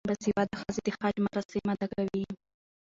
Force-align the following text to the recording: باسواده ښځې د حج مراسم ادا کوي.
باسواده 0.09 0.55
ښځې 0.61 0.81
د 0.85 0.87
حج 0.99 1.15
مراسم 1.25 1.65
ادا 1.73 1.87
کوي. 1.93 2.23